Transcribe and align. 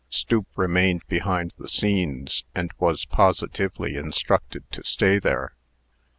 Stoop 0.09 0.47
remained 0.55 1.03
behind 1.07 1.53
the 1.59 1.67
scenes, 1.69 2.43
and 2.55 2.71
was 2.79 3.05
positively 3.05 3.95
instructed 3.97 4.63
to 4.71 4.83
stay 4.83 5.19
there. 5.19 5.53